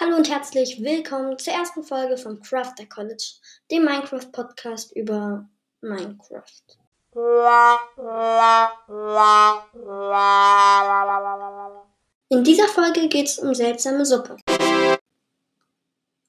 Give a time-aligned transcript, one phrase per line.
[0.00, 3.34] Hallo und herzlich willkommen zur ersten Folge von Crafter College,
[3.70, 5.48] dem Minecraft-Podcast über
[5.82, 6.42] Minecraft.
[12.28, 14.36] In dieser Folge geht es um seltsame Suppe.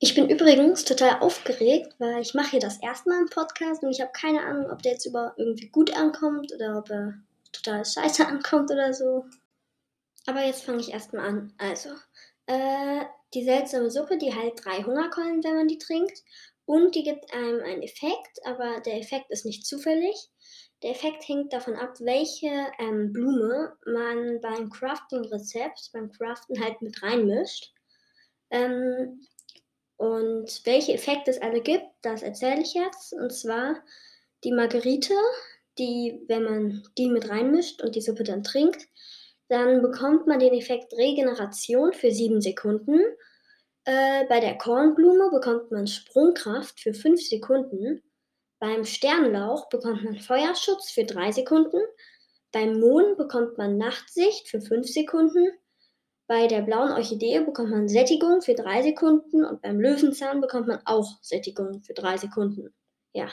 [0.00, 3.92] Ich bin übrigens total aufgeregt, weil ich mache hier das erste Mal einen Podcast und
[3.92, 7.14] ich habe keine Ahnung, ob der jetzt über irgendwie gut ankommt oder ob er
[7.52, 9.24] total scheiße ankommt oder so.
[10.26, 11.54] Aber jetzt fange ich erstmal an.
[11.58, 11.90] Also,
[12.46, 13.02] äh,
[13.34, 16.22] die seltsame Suppe, die heilt drei Hungerkeulen, wenn man die trinkt.
[16.64, 20.14] Und die gibt einem einen Effekt, aber der Effekt ist nicht zufällig.
[20.82, 27.02] Der Effekt hängt davon ab, welche ähm, Blume man beim Crafting-Rezept, beim Craften halt mit
[27.02, 27.72] reinmischt.
[28.50, 29.26] Ähm,
[29.96, 33.12] und welche Effekte es alle gibt, das erzähle ich jetzt.
[33.12, 33.76] Und zwar
[34.42, 35.14] die Margerite,
[35.78, 38.88] die, wenn man die mit reinmischt und die Suppe dann trinkt,
[39.52, 43.00] dann bekommt man den Effekt Regeneration für 7 Sekunden.
[43.84, 48.02] Äh, bei der Kornblume bekommt man Sprungkraft für 5 Sekunden.
[48.58, 51.80] Beim Sternlauch bekommt man Feuerschutz für 3 Sekunden.
[52.52, 55.52] Beim Mohn bekommt man Nachtsicht für 5 Sekunden.
[56.26, 60.80] Bei der blauen Orchidee bekommt man Sättigung für 3 Sekunden und beim Löwenzahn bekommt man
[60.86, 62.74] auch Sättigung für 3 Sekunden.
[63.12, 63.28] Ja,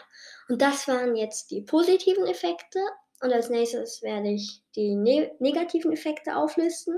[0.50, 2.80] und das waren jetzt die positiven Effekte.
[3.22, 6.96] Und als nächstes werde ich die ne negativen Effekte auflisten.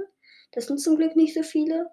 [0.52, 1.90] Das sind zum Glück nicht so viele.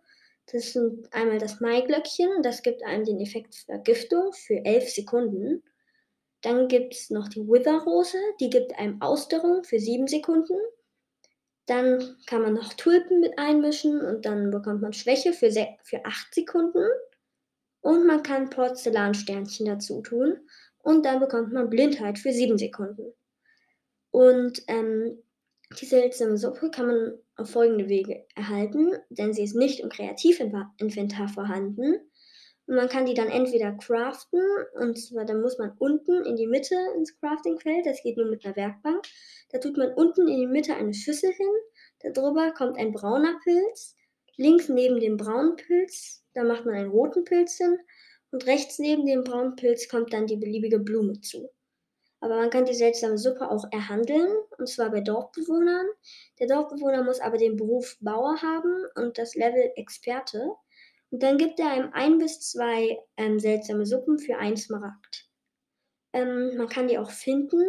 [0.50, 5.62] Das sind einmal das Maiglöckchen, das gibt einem den Effekt Vergiftung für 11 Sekunden.
[6.40, 10.56] Dann gibt es noch die Witherrose, die gibt einem Ausdauerung für 7 Sekunden.
[11.66, 15.50] Dann kann man noch Tulpen mit einmischen und dann bekommt man Schwäche für,
[15.82, 16.86] für 8 Sekunden.
[17.80, 20.38] Und man kann Porzellansternchen dazu tun
[20.78, 23.12] und dann bekommt man Blindheit für 7 Sekunden.
[24.18, 25.22] Und ähm,
[25.80, 31.28] die seltsame Suppe kann man auf folgende Wege erhalten, denn sie ist nicht im Kreativinventar
[31.28, 32.00] vorhanden.
[32.66, 34.40] Und man kann die dann entweder craften,
[34.74, 38.44] und zwar dann muss man unten in die Mitte ins Craftingfeld, das geht nur mit
[38.44, 39.06] einer Werkbank.
[39.50, 43.94] Da tut man unten in die Mitte eine Schüssel hin, darüber kommt ein brauner Pilz,
[44.36, 47.78] links neben dem braunen Pilz, da macht man einen roten Pilz hin,
[48.32, 51.52] und rechts neben dem braunen Pilz kommt dann die beliebige Blume zu.
[52.20, 55.86] Aber man kann die seltsame Suppe auch erhandeln, und zwar bei Dorfbewohnern.
[56.40, 60.50] Der Dorfbewohner muss aber den Beruf Bauer haben und das Level Experte.
[61.10, 65.28] Und dann gibt er einem ein bis zwei ähm, seltsame Suppen für ein Smaragd.
[66.12, 67.64] Ähm, man kann die auch finden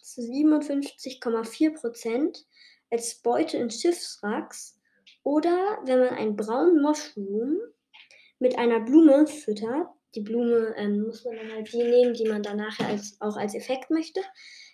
[0.00, 2.44] zu 57,4%
[2.90, 4.78] als Beute in Schiffswracks
[5.22, 7.58] oder wenn man einen braunen Mushroom
[8.38, 12.42] mit einer Blume füttert, die Blume ähm, muss man dann halt die nehmen, die man
[12.42, 14.20] dann nachher als, auch als Effekt möchte.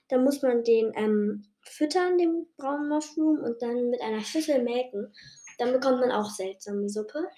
[0.09, 5.12] Dann muss man den ähm, füttern, den braunen Mushroom, und dann mit einer Schüssel melken.
[5.59, 7.28] Dann bekommt man auch seltsame Suppe.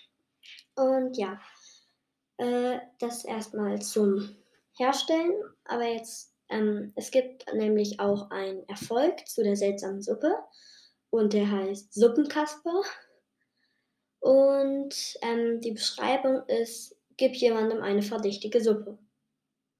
[0.76, 1.40] Und ja,
[2.38, 4.36] äh, das erstmal zum
[4.76, 5.32] Herstellen.
[5.64, 10.34] Aber jetzt, ähm, es gibt nämlich auch einen Erfolg zu der seltsamen Suppe.
[11.10, 12.82] Und der heißt Suppenkasper.
[14.20, 18.96] Und ähm, die Beschreibung ist Gib jemandem eine verdächtige Suppe.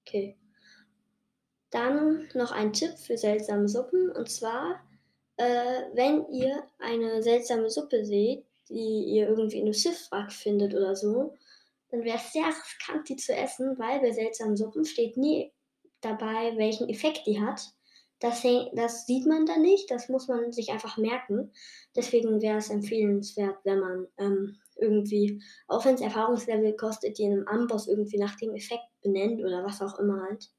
[0.02, 0.36] Okay.
[1.70, 4.10] Dann noch ein Tipp für seltsame Suppen.
[4.10, 4.84] Und zwar,
[5.38, 10.94] äh, wenn ihr eine seltsame Suppe seht, die ihr irgendwie in einem Schiffwrack findet oder
[10.94, 11.34] so,
[11.90, 15.50] dann wäre es sehr riskant, die zu essen, weil bei seltsamen Suppen steht nie
[16.02, 17.72] dabei, welchen Effekt die hat.
[18.18, 18.42] Das,
[18.74, 21.54] das sieht man da nicht, das muss man sich einfach merken.
[21.96, 27.32] Deswegen wäre es empfehlenswert, wenn man ähm, irgendwie, auch wenn es Erfahrungslevel kostet, die in
[27.32, 30.50] einem Amboss irgendwie nach dem Effekt benennt oder was auch immer halt.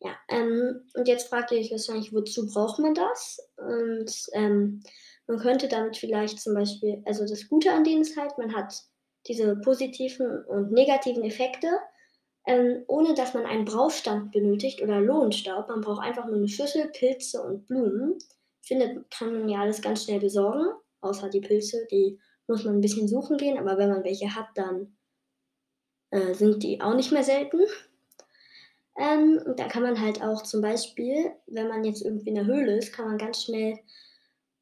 [0.00, 3.38] Ja, ähm, und jetzt fragt ihr euch wahrscheinlich, wozu braucht man das?
[3.56, 4.82] Und ähm,
[5.26, 8.74] man könnte damit vielleicht zum Beispiel, also das Gute an denen ist halt, man hat
[9.26, 11.68] diese positiven und negativen Effekte,
[12.46, 15.68] ähm, ohne dass man einen Braustand benötigt oder Lohnstaub.
[15.68, 18.18] Man braucht einfach nur eine Schüssel, Pilze und Blumen.
[18.60, 20.66] Findet, kann man ja alles ganz schnell besorgen,
[21.00, 24.48] außer die Pilze, die muss man ein bisschen suchen gehen, aber wenn man welche hat,
[24.54, 24.96] dann
[26.10, 27.60] äh, sind die auch nicht mehr selten.
[28.96, 32.46] Ähm, und da kann man halt auch zum Beispiel, wenn man jetzt irgendwie in der
[32.46, 33.78] Höhle ist, kann man ganz schnell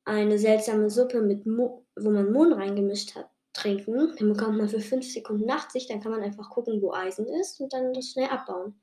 [0.05, 4.15] eine seltsame Suppe mit, Mo wo man Mohn reingemischt hat, trinken.
[4.19, 7.61] Dann bekommt man für 5 Sekunden Nachtsicht, dann kann man einfach gucken, wo Eisen ist
[7.61, 8.81] und dann das schnell abbauen.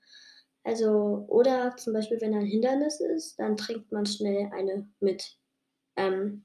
[0.64, 5.38] Also, oder zum Beispiel, wenn ein Hindernis ist, dann trinkt man schnell eine mit.
[5.96, 6.44] Ähm,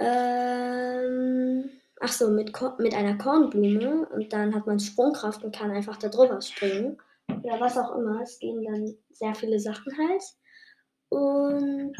[0.00, 1.70] ähm,
[2.00, 6.08] ach so, mit, mit einer Kornblume und dann hat man Sprungkraft und kann einfach da
[6.08, 6.98] drüber springen.
[7.42, 8.22] Oder was auch immer.
[8.22, 10.22] Es gehen dann sehr viele Sachen halt.
[11.10, 11.92] Und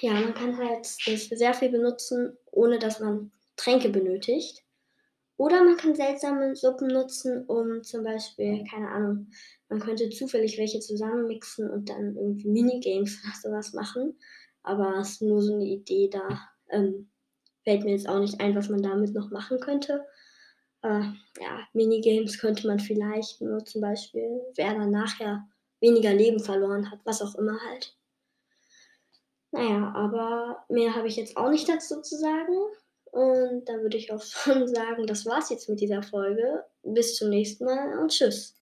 [0.00, 4.62] ja, man kann halt das sehr viel benutzen, ohne dass man Tränke benötigt.
[5.38, 9.28] Oder man kann seltsame Suppen nutzen, um zum Beispiel, keine Ahnung,
[9.68, 14.18] man könnte zufällig welche zusammenmixen und dann irgendwie Minigames oder sowas machen.
[14.62, 17.10] Aber es ist nur so eine Idee, da ähm,
[17.64, 20.04] fällt mir jetzt auch nicht ein, was man damit noch machen könnte.
[20.82, 21.02] Äh,
[21.40, 25.48] ja, Minigames könnte man vielleicht nur zum Beispiel, wer dann nachher
[25.80, 27.96] weniger Leben verloren hat, was auch immer halt.
[29.50, 32.52] Naja, aber mehr habe ich jetzt auch nicht dazu zu sagen.
[33.10, 36.64] Und dann würde ich auch schon sagen, das war's jetzt mit dieser Folge.
[36.82, 38.54] Bis zum nächsten Mal und tschüss.